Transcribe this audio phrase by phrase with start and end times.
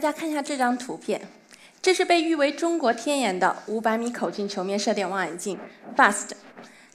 [0.00, 1.20] 大家看一下这张图片，
[1.82, 5.58] 这是被誉为中国天眼的500米口径球面射电望远镜
[5.94, 6.30] FAST。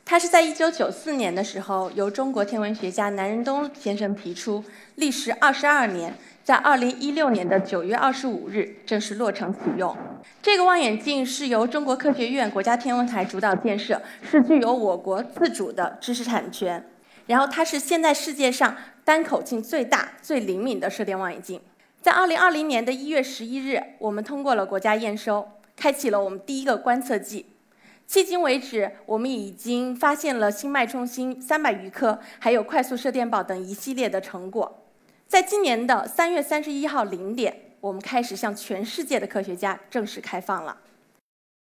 [0.04, 4.64] 它是在1994年的时候由中国天文学家南仁东先生提出，
[4.96, 9.96] 历时22年，在2016年的9月25日正式落成启用。
[10.42, 16.84] 这个望远镜是由中国科学院国家天文台主导建设，是具有我国自主的知识产权。
[17.28, 21.62] 然后它是现在世界上单口径最大、最灵敏的射电望远镜。
[22.06, 27.48] 在二零二零年的一月十一日，我们通过了国家验收，开启了我们第一个观测季。
[28.08, 34.84] 迄今为止，我们已经发现了星脉冲星三百余颗，还有快速射电宝等一系列的成果。
[35.28, 40.78] 在今年的三月三十一号零点，我们开始向全世界的科学家正式开放了。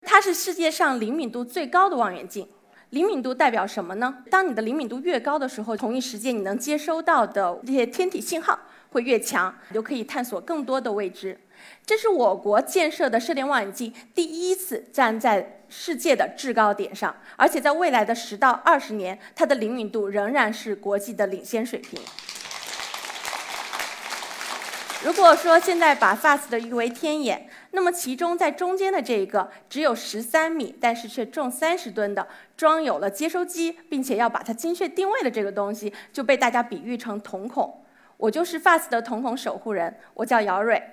[0.03, 2.47] 它是世界上灵敏度最高的望远镜。
[2.91, 4.19] 灵敏度代表什么呢？
[4.31, 8.59] 当你的灵敏度越高的时候，同一时间你能接收到的这些天体信号。
[8.97, 11.39] 会越强，你就可以探索更多的未知。
[11.85, 22.01] 这是我国建设的射电望远镜第一次站在世界的制高点上，而且在未来的十到二十年，它的灵敏度仍然是国际的领先水平。
[25.05, 37.83] 如果说现在把 FAST 的誉为天眼，那么其中在中间的这一个只有十三米，但是却重三十吨的，装有了接收机，并且要把它精确定位的这个东西，就被大家比喻成瞳孔。
[38.19, 40.93] 我就是 FAST 的瞳孔守护人，我叫姚蕊，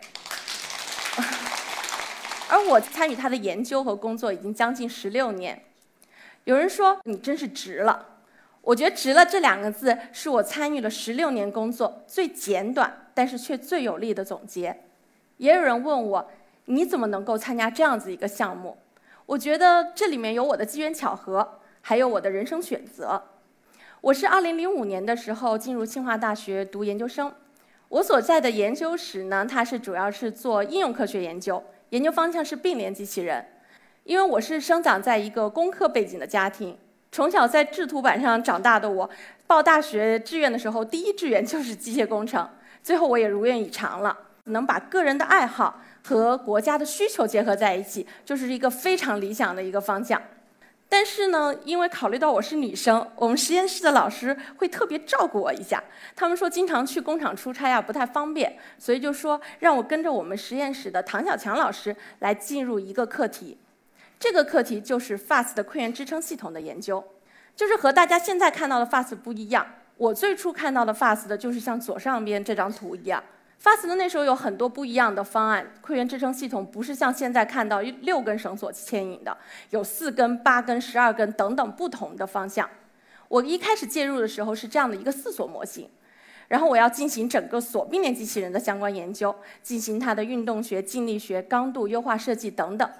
[2.49, 5.63] 而我参与他的研究和工作已经将近十六年。
[6.44, 8.05] 有人说你真是值了，
[8.61, 14.83] 我觉得“值了”这两个字是我参与了十六年工作最简短，但是却最有力的总结。
[15.38, 16.31] 也有人问我，
[16.66, 18.77] 你怎么能够参加这样子一个项目？
[19.25, 23.23] 我觉得这里面有我的机缘巧合，还有我的人生选择。
[24.04, 27.34] 我是2005年的时候进入清华大学读研究生，
[27.88, 33.46] 我所在的研究室呢，它是主要是做应用科学研究，研究方向是并联机器人。
[34.04, 36.78] 因为我是生长在一个工科背景的家庭，
[37.13, 39.09] 从小在制图板上长大的我，
[39.47, 42.46] 报大学志愿的时候，第一志愿就是机械工程，
[42.84, 44.18] 最后我也如愿以偿了。
[44.47, 50.22] 能把个人的爱好和国家的需求结合在一起，就是一个非常理想的一个方向。
[50.89, 55.83] 但是呢，因为考虑到我是女生，我们实验室的老师会特别照顾我一下。
[56.16, 63.57] 他们说经常去工厂出差啊，不太方便，所以就说让我跟着我们实验室的唐小强老师来进入一个课题。
[64.19, 67.03] 这个课题就是 FAST 的馈源支撑系统的研究，
[67.55, 69.65] 就是和大家现在看到的 FAST 不一样。
[69.97, 73.23] 我最初看到的 FAST 的就是像左上边这张图一样。
[73.63, 79.38] FAST 的那时候有很多不一样的方案，馈源支撑系统不是像现在看到六根绳索牵引的，
[79.69, 82.69] 有四根、八根、十二根等等不同的方向。
[83.29, 85.90] 我一开始介入的时候是这样的一个四锁模型，
[86.50, 92.91] 然后我要进行整个锁并联机器人的相关研究，进行它的运动学、静力学、刚度、优化设计等等。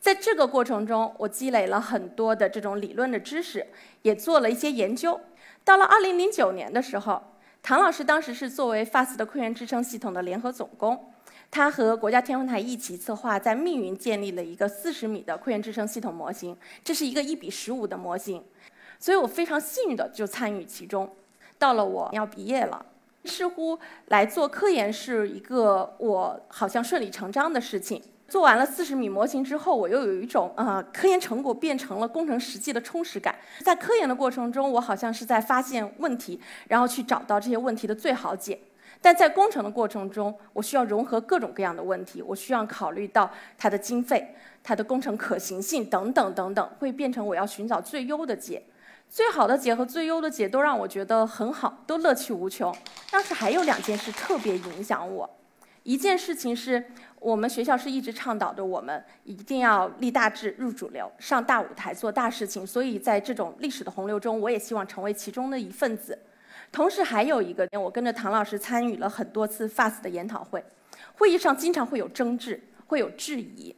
[0.00, 3.64] 在这个过程中，我积累了很多的这种理论的知识，
[4.02, 5.20] 也做了一些研究。
[5.62, 7.22] 到了2009年的时候。
[7.68, 11.12] 唐老师当时是作为 FAST 的馈源支撑系统的联合总工，
[11.50, 18.42] 他和国家天文台一起策划，在密云建立了一个四十米的馈源支撑系统模型，这是一个一比十五的模型，
[18.98, 21.14] 所以我非常幸运的就参与其中。
[21.58, 22.86] 到了我要毕业了，
[23.26, 28.02] 似乎来做科研是一个我好像顺理成章的事情。
[28.28, 33.34] 做完了四十米模型之后，我又有一种呃科研成果变成了工程实际的充实感。
[33.64, 36.38] 在科研的过程中，我好像是在发现问题，
[36.68, 38.60] 然后去找到这些问题的最好解。
[39.00, 48.62] 但在工程的过程中，我需要融合各种各样的问题，我需要考虑到它的经费、它的工程可行性等等等等，会变成我要寻找最优的解。
[49.08, 52.76] 最好的解和最优的解都让我觉得很好，都乐趣无穷。
[53.10, 55.30] 当时还有两件事特别影响我。
[55.82, 56.84] 一件事情是
[57.20, 66.18] 我们学校是一直倡导着我们一定要立大志、入主流、上大舞台、做大事情，所以在这种历史的洪流中，我也希望成为其中的一份子。
[66.70, 70.62] 同时还有一个，我跟着唐老师参与了很多次 FAST 的研讨会，
[71.14, 73.74] 会议上经常会有争执，会有质疑。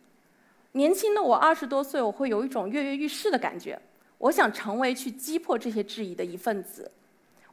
[0.72, 3.80] 年轻的我二十多岁，我会有一种跃跃欲试的感觉，
[4.18, 6.90] 我想成为去击破这些质疑的一份子。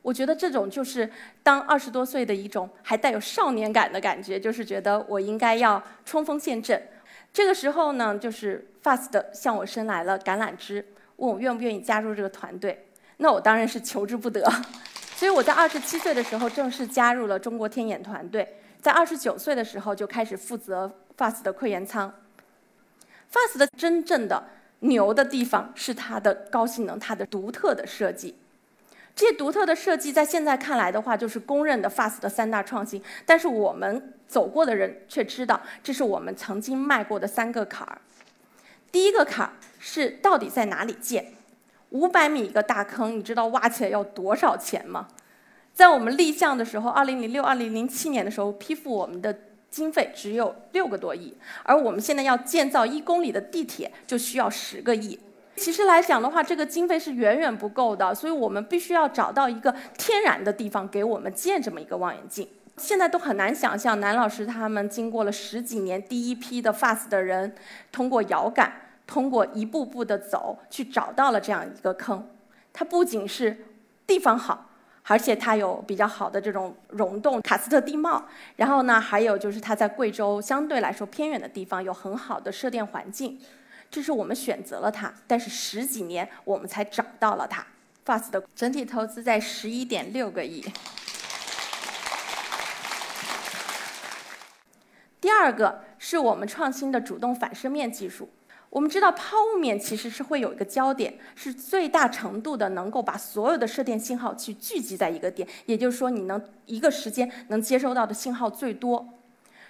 [0.02, 1.10] 我觉得这种就是
[1.44, 6.82] 当二十多岁的一种还带有少年感的感觉，就是觉得我应该要冲锋陷阵。
[7.34, 10.86] 这个时候呢，就是 FAST 向我伸来了橄榄枝，
[11.18, 12.88] 问我愿不愿意加入这个团队。
[13.18, 14.50] 那我当然是求之不得。
[15.16, 18.48] 所以我在二十七岁的时候正式加入了中国天眼团队，
[18.82, 22.14] 在二十九岁的时候就开始负责 FAST 的馈源舱。
[23.32, 24.42] FAST 的真正的
[24.80, 28.36] 牛的地方是它的高性能，它的独特的设计。
[29.18, 33.02] 这些独特的设计在现在看来的话，就是公认的 FAST 的三大创新。
[33.26, 38.00] 但是我们走过的人却知道，这是我们曾经迈过的三个坎儿。
[38.92, 41.34] 第一个坎儿是到底在哪里建？
[41.90, 45.08] 五百米一个大坑，你知道挖起来要多少钱吗？
[45.74, 49.36] 在我们立项的时候，二零零六、二零零七年的时候，批复我们的
[49.72, 55.20] 经费只有六个多亿，而我们现在要建造一公里的地铁就需要十个亿。
[55.58, 62.48] 其实来讲的话，这个经费是远远不够的，所以我们必须要找到一个天然的地方给我们建这么一个望远镜。
[62.78, 67.56] 现在都很难想象，南老师他们经过了十几年，第一批的 FAST 的人，
[67.92, 68.72] 通过遥感，
[69.08, 72.24] 通过一步步的走，去找到了这样一个坑。
[72.72, 73.66] 它不仅是
[74.06, 74.70] 地方好，
[75.06, 78.24] 而且它有比较好的这种溶洞、喀斯特地貌。
[78.58, 83.40] 然后呢，还有就是它在贵州相对来说偏远的地方有很好的射电环境。
[83.90, 87.66] 这是我们选择了它，但是十几年我们才找到了它。
[88.06, 90.64] FAST 的整体投资在十一点六个亿。
[95.20, 98.30] 第二个是我们创新的主动反射面技术。
[98.70, 109.17] 我们知道抛物面其实是会有一个焦点，是最大程度的能够把所有的射电信号去聚集在一个点，也就是说你能一个时间能接收到的信号最多。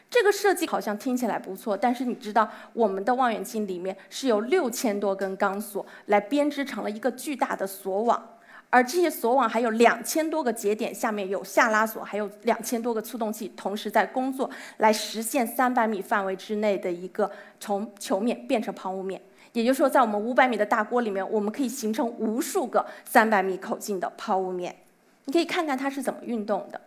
[0.10, 8.38] 这个设计好像听起来不错，但是你知道我们的望远镜里面是有六千多根钢索来编织成了一个巨大的锁网，
[8.70, 19.22] 而这些锁网还有两千多个节点，下面有下拉锁，还有两千多个促动器同时在工作，来实现三百米范围之内的一个从球面变成抛物面。
[19.52, 24.74] 也就是说，在我们五百米的大锅里面，我们可以形成无数个三百米口径的抛物面。
[25.26, 26.80] 你可以看看它是怎么运动的。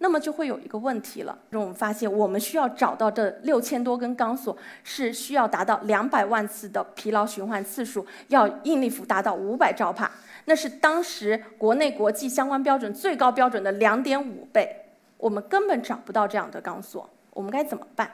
[0.00, 10.10] 那么就会有一个问题了，我们发现我们需要找到这六千多根钢索，是需要达到两百万次的疲劳循环次数，要应力幅达到五百兆帕，
[10.44, 14.84] 那是当时国内国际相关标准最高标准的两点五倍，
[15.16, 18.10] 我们根本找不到这样的钢索，我们该怎么办？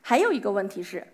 [0.00, 1.04] 还有一个问题是。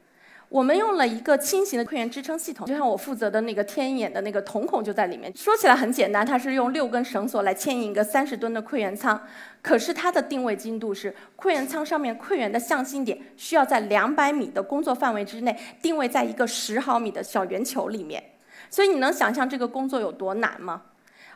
[0.51, 5.33] 我们用了一个轻型的馈源支撑系统，就像我负责的那个天眼的那个瞳孔就在里面。
[5.37, 9.23] 说起来很简单，它是用六根绳索来牵引一个三十吨的馈源舱，
[9.63, 18.21] 可是它的定位精度是馈源舱上面馈源的向心点需要在两百米的工作范围之内定位在一个十毫米的小圆球里面，
[18.69, 20.83] 所以你能想象这个工作有多难吗？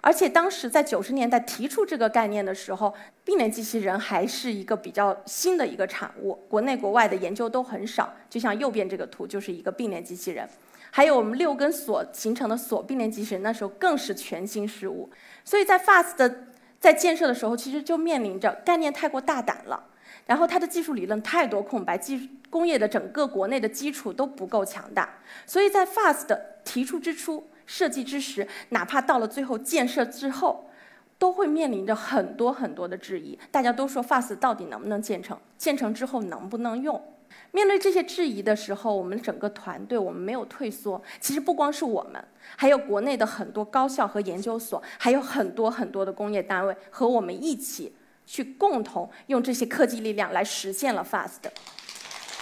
[0.07, 8.13] 而且当时在九十年代提出这个概念的时候，并联机器人还是一个比较新的一个产物，国内国外的研究都很少。
[8.29, 10.47] 就像右边这个图就是一个并联机器人，
[10.91, 15.09] 还有我们六根锁形成的锁并联机器人，那时候更是全新事物。
[15.43, 16.49] 所以在 FAST 的
[16.79, 19.83] 在建设的时候，其实就面临着概念太过大胆了，
[20.27, 25.09] 然后它的技术理论太多空白，技工业的整个国内的基础都不够强大。
[25.47, 27.43] 所以在 FAST 提出之初。
[27.67, 30.71] 设计之时，哪怕到了最后建设之后，
[31.19, 33.39] 都会面临着很多很多的质疑。
[33.51, 35.39] 大家都说 FAST 到底能不能建成？
[35.57, 37.03] 建成之后能不能用？
[37.51, 41.03] 面对这些质疑的时候，我们整个团队我们没有退缩。
[41.21, 42.23] 其实不光是我们，
[42.57, 47.95] 还有国内的很多高校和研究所，还有很多很多的工业单位和我们一起
[48.27, 51.51] 去共同用这些科技力量来实现了 FAST。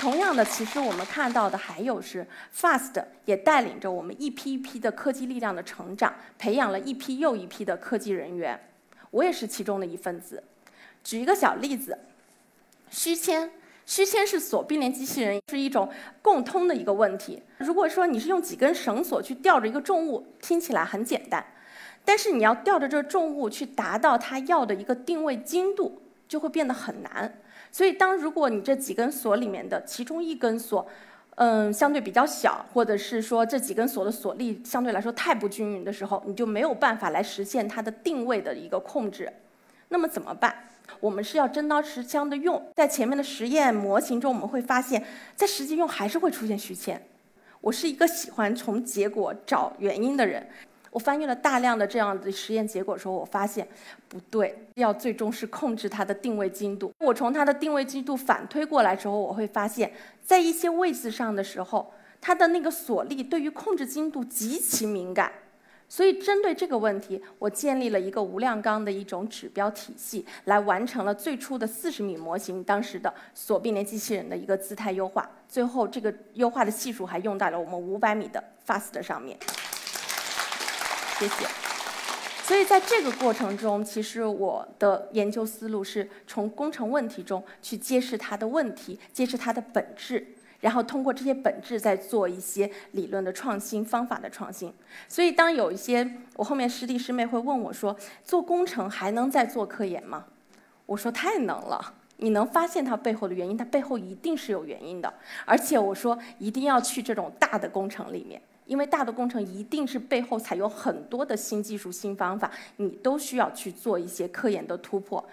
[0.03, 8.59] 同样的，其实我们看到的还有是，FAST 也带领着我们一批一批的科技力量的成长，培养了一批又一批的科技人员。
[9.13, 10.43] 我也是其中的一份子。
[11.05, 11.97] 举一个小例子，
[12.91, 13.49] 虚签，
[13.87, 15.89] 虚签是锁并联机器人是一种
[16.21, 17.41] 共通的一个问题。
[17.59, 21.47] 如果说你是用几根绳索去吊着一个重物，听起来很简单，
[22.05, 27.39] 但是你要吊着这重物去达到它要的一个定位精度，就会变得很难。
[27.73, 30.87] 所以，当如果你这几根锁里面的其中一根锁，
[31.37, 39.33] 嗯，相对比较小，或者是说这几根锁的锁力相对来说太不均匀的时候，你就没有办法来实现它的定位的一个控制。
[39.89, 40.55] 那么怎么办？
[41.01, 42.63] 我们是要真刀实枪的用。
[42.77, 45.03] 在前面的实验模型中，我们会发现，
[45.35, 47.03] 在实际用还是会出现虚铅。
[47.63, 50.47] 我是一个喜欢从结果找原因的人。
[50.93, 53.67] 我翻阅了大量的这样的实验结果的时候，我发现
[54.09, 56.93] 不对，要最终是控制它的定位精度。
[56.99, 59.91] 我从它的定位精度反推过来之后，我会发现，
[60.23, 65.33] 在一些位置上的时候，它的那个锁力对于控制精度极其敏感。
[65.89, 75.31] 所以针对这个问题，我建立了一个无量纲的一种指标体系，来完成了最初的四十米模型当时的锁并联机器人的一个姿态优化。
[75.49, 79.39] 最后这个优化的系数还用在了我们五百米的 FAST 上面。
[81.23, 81.47] 谢谢。
[82.43, 90.27] 所以在这个过程中，其实我的研究思路是从工程问题中去揭示它的问题，揭示它的本质，
[90.61, 94.75] 然后通过这些本质再做一些理论的创新、方法的创新。
[95.09, 100.25] 所以，当有一些我后面师弟师妹会问我说：“做工程还能再做科研吗？”
[100.87, 105.15] 我说：“太能了。”你能发现它背后的原因，它背后一定是有原因的。
[105.45, 115.25] 而且我说一定要去这种大的工程里面，因为大的工程一定是背后采用很多的新技术、新方法，你都需要去做一些科研的突破。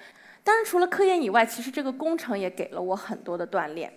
[0.44, 3.94] 当然，除了科研以外，其实这个工程也给了我很多的锻炼。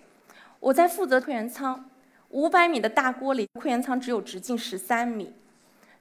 [0.59, 1.89] 我在负责科研舱，
[2.29, 5.33] 五百米的大锅里，科研舱只有直径十三米，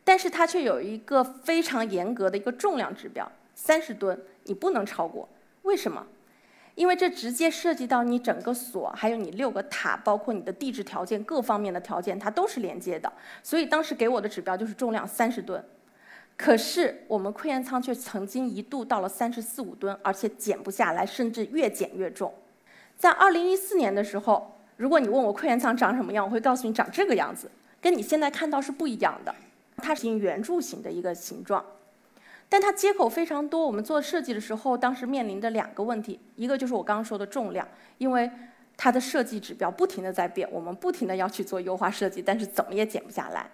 [0.04, 5.28] 但是它却有一个非常严格的一个重量指标，三十吨，你不能超过。
[5.62, 6.06] 为什么？
[6.74, 13.12] 因为这直接涉及到你整个所，还有你六个塔，包括你的地质条件各方面的条件，它都是连接的。
[13.42, 15.62] 所以当时给我的指标就是重量三十吨，
[16.36, 22.32] 可是我们科研舱却曾经一度到了三十四五吨，而且减不下来，甚至越减越重。
[22.96, 27.50] 在二零一四年的时候，如果你问我科研舱长什么样，我会告诉你长这个样子，
[27.80, 29.34] 跟你现在看到是不一样的。
[29.76, 31.62] 它是圆柱形的一个形状。
[32.52, 37.66] 但它接口非常多，我们做设计的时候，当时面临着两个问题，一个就是我刚刚说的重量，
[37.96, 38.30] 因为
[38.76, 43.50] 它的设计指标不停的在变，我们不停的要去做优化设计，但是怎么也减不下来。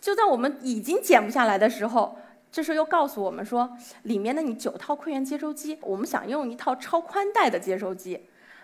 [0.00, 2.16] 就在我们已经减不下来的时候，
[2.50, 8.18] 这时候又告诉我们说，里面的你九套馈源接收机，我们想用一套超宽带的接收机。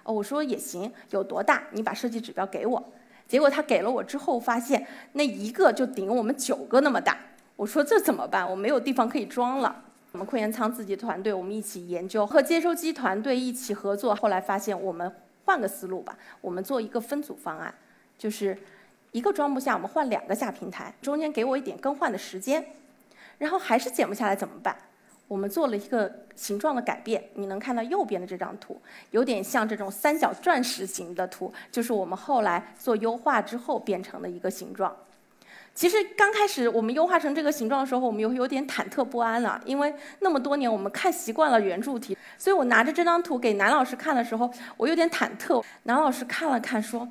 [0.05, 1.65] 哦，我说也行，有多大？
[1.73, 2.83] 你把设计指标给我。
[3.29, 7.19] 结果他给了我之后，发现那一个就顶我们九个那么大。
[7.57, 8.49] 我说这怎么办？
[8.49, 9.85] 我没有地方可以装了。
[10.13, 14.15] 我们科研仓自己团队，我们一起研究，和接收机团队一起合作。
[14.15, 15.11] 后来发现，我们
[15.45, 17.75] 换个思路吧，我们做一个分组方案，
[18.19, 18.59] 就是
[19.13, 22.65] 一个装不下，我们换两个下平台，中间给我一点更换的时间。
[23.39, 24.77] 然后还是减不下来怎么办？
[25.29, 27.23] 我们做了一个形状的改变。
[27.35, 34.95] 你能看到右边的这张图，有点像这种三角钻石形的图，就是我们后来做优化之后变成的一个形状。
[35.77, 45.63] 其实刚开始我们优化成这个形状的时候，我们有有点忐忑不安了，因为那么多年我们看习惯了圆柱体，所以我拿着这张图给南老师看的时候，我有点忐忑。
[45.83, 47.07] 南老师看了看说：“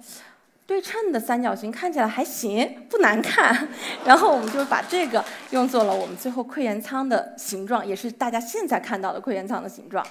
[0.66, 3.68] 对称的三角形看起来还行，不难看。”
[4.04, 10.04] 然后我们就把这个用作了我们最后溃岩舱的形状，也是大家现在看到的溃岩舱的形状。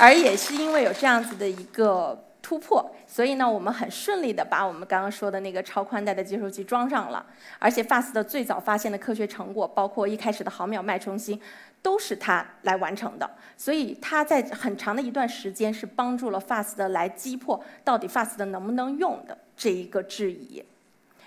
[0.00, 2.24] 而也是因为有这样子的一个。
[2.48, 7.26] 突破，所以呢，我们很顺利的把我们刚刚说的那个超宽带的接收器装上了，
[7.58, 11.38] 而且 FAST 的最早发现的科学成果，包括一开始的毫秒脉冲星，
[11.82, 13.30] 都是它来完成的。
[13.58, 20.64] 所以它在很长的一段时间是帮助了 FAST 来击破到底 FAST 能不能用的这一个质疑。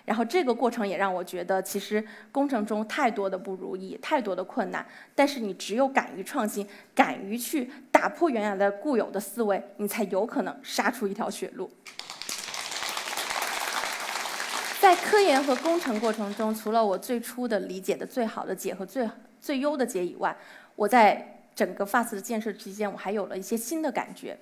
[0.05, 11.71] 然后这个过程也让我觉得，其实工程中太多的不如意，太多的困难，但是你只有敢于创新，敢于去打破原来的固有的思维，你才有可能杀出一条血路。
[14.79, 19.07] 在科研和工程过程中，除了我最初的理解的最好的解和最
[19.39, 20.35] 最优的解以外，
[20.75, 24.35] 我在整个 FAST 的建设期间，我还有了一些新的感觉。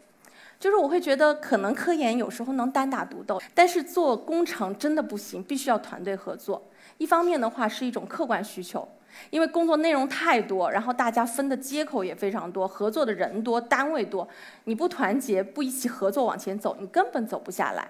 [0.59, 6.61] 就是我会觉得，可能科研有时候能单打独斗，但是做工程真的不行，必须要团队合作。
[6.97, 8.85] 一方面的话是一种客观需求，
[9.29, 14.27] 因为工作内容太多，然后大家分的接口也非常多，合作的人多，单位多，
[14.65, 17.89] 你不团结，不一起合作往前走，你根本走不下来。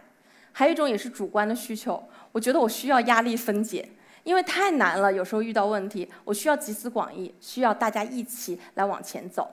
[0.51, 3.89] 还有一种也是主观的需求，我觉得我需要压力分解，
[4.23, 9.49] 因为太难了，有时候遇到问题，我需要集思广益，需要大家一起来往前走。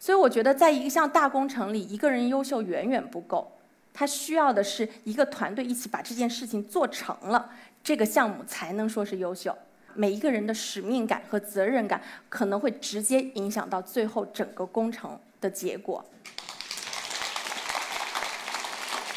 [0.00, 3.52] 所以我觉得，在一项大工程里，一个人优秀远远不够，
[3.92, 7.50] 他需要的是一个团队一起把这件事情做成了，
[7.84, 9.54] 这个项目才能说是优秀。
[9.92, 16.02] 每一个人的使命感和责任感，可能会直接影响到最后整个工程的结果。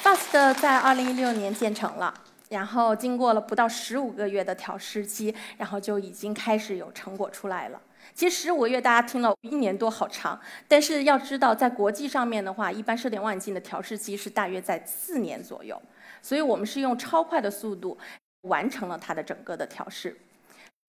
[0.03, 2.13] FAST 在二零一六年建成了，
[2.49, 7.79] 然后经过了不到十五个月的调试期，然后就已经开始有成果出来了。
[8.13, 15.81] 其实十五个月大家听了一年多好长，但是要知道在国际上面的话，一般射电望远镜的调试期是大约在四年左右，
[16.21, 17.97] 所以我们是用超快的速度
[18.41, 20.15] 完成了它的整个的调试，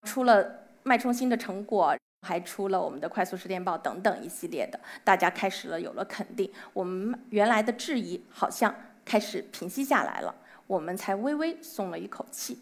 [0.02, 10.34] 出了脉冲星的成果，还出了我们的快速射电暴等等一系列的，大家开始了有了肯定，我们原来的质疑好像开始平息下来了，
[10.66, 12.58] 我们才微微松了一口气。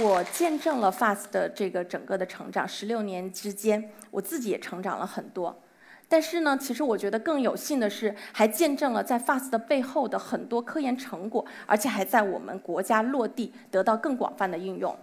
[0.00, 5.60] 我见证了 FAST 的这个整个的成长，十六年之间，我自己也成长了很多。
[6.08, 14.96] 但是呢，其实我觉得更有幸的是，还见证了在 FAST 的背后的很多科研成果，而且还在我们国家落地，得到更广泛的应用。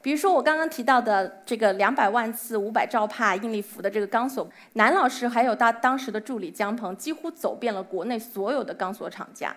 [0.00, 9.54] 比如说我刚刚提到的这个两百万次五百兆帕应力幅的这个钢索，南老师还有他当时的助理姜鹏，几乎走遍了国内所有的钢索厂家，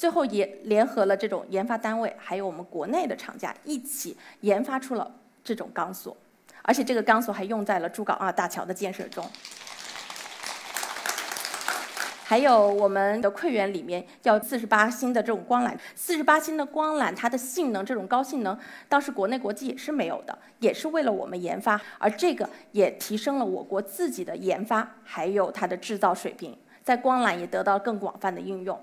[0.00, 5.14] 最后也联合了这种研发单位，还有我们国内的厂家一起研发出了
[5.44, 6.16] 这种钢索，
[6.62, 9.22] 而且这个钢索还用在了珠港二大桥的建设中。
[12.24, 28.82] 还有我们的馈源里面要四十八星的这种光缆，四十八星的光缆它的性能这种高性能，当时国内国际也是没有的，也是为了我们研发，而这个也提升了我国自己的研发还有它的制造水平，在光缆也得到更广泛的应用。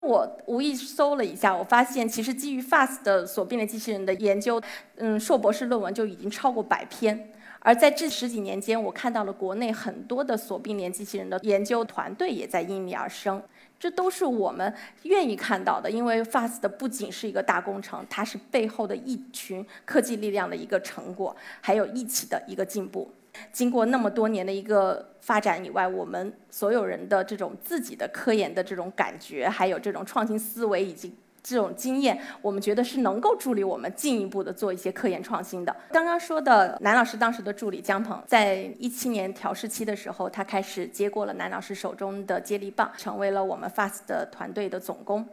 [0.00, 4.60] 我无意搜了一下，我发现其实基于 FAST 的锁并联机器人的研究，
[4.96, 7.32] 嗯，硕博士论文就已经超过百篇。
[7.60, 13.42] 而在这十几年间，我看到了国内很多的锁并联机器人的研究团队也在应运而生，
[13.78, 15.90] 这都是我们愿意看到的。
[15.90, 23.10] 因为 FAST 不仅是一个大工程，它是背后的一群科技力量的一个成果，还有一起的一个进步。
[23.52, 31.14] 经过那么多年的一个发展以外，我们所有人的这种自己的科研的这种感觉，还有这种创新思维以及。
[31.46, 35.74] 这种经验，我们觉得是能够助力我们进一步的做一些科研创新的。
[35.92, 45.24] 刚刚说的南老师当时的助理姜鹏，在一七年调试期的时候，他开始接过了南老师手中的接力棒，成为了我们 FAST 的团队的总工。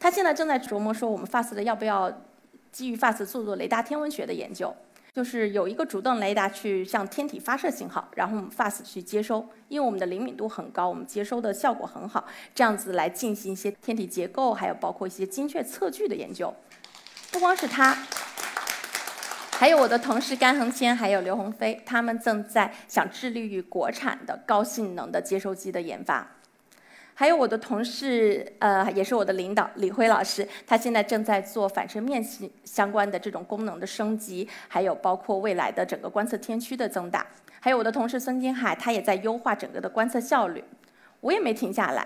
[0.00, 2.12] 他现在正在琢磨说，我们 FAST 的要不要
[2.72, 4.74] 基于 FAST 做做雷达天文学的研究。
[5.14, 16.54] 就是有一个主动雷达去向天体发射信号，然后我们 FAST 去接收，因为我们的灵敏度很高，我们接收的效果很好，这样子来进行一些天体结构，还有包括一些精确测距的研究。
[17.30, 17.94] 不光是他，
[19.50, 26.26] 还有我的同事甘恒谦，还有刘鸿飞，他们正在想致力于国产的高性能的接收机的研发。
[27.14, 37.26] 还有我的同事，呃，也是我的领导李辉老师，他现在正在做反射面相相关的这种功能的升级，还有包括未来的整个观测天区的增大。
[37.60, 40.64] 还有我的同事孙金海，他也在优化整个的观测效率。
[41.20, 42.04] 我也没停下来，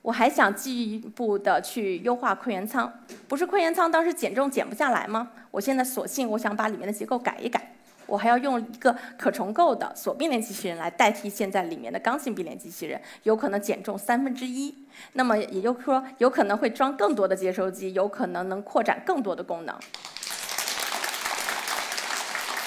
[0.00, 2.90] 我还想进一步的去优化馈源舱。
[3.28, 5.32] 不是馈源舱当时减重减不下来吗？
[5.50, 7.74] 我现在索性我想把里面的结构改一改。
[8.06, 14.74] 我还要用一个可重构的锁并联机器人来代替现在里面的刚性并联机器人，有可能减重三分之一。
[15.14, 19.74] 那么也就是说，有可能会装更多的接收机，有可能能扩展更多的功能。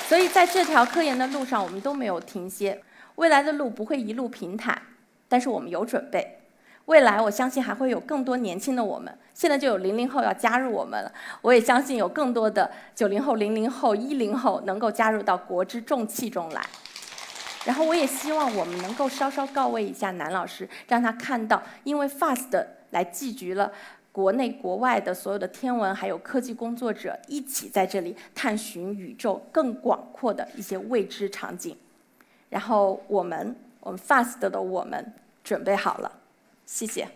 [0.08, 2.82] 所以在这条科研的路上，我们都没有停歇。
[3.16, 4.82] 未来的路不会一路平坦，
[5.28, 6.37] 但是我们有准备。
[6.88, 9.14] 未来，我相信还会有更多年轻的我们。
[9.34, 16.66] 现在就有零零后要加入我们了，我也相信有更多的九零后、零零后、一零后能够加入到国之重器中来。
[17.66, 23.70] 然后，我也希望我们能够稍稍告慰一下南老师，让他看到，因为 FAST 来聚集了
[24.14, 31.76] 国内国外的所有的天文还有科技工作者，一起在这里探寻宇宙更广阔的一些未知场景。
[32.50, 36.10] 然后，我们，我们 FAST 的我们准备好了。
[36.68, 37.10] 谢谢。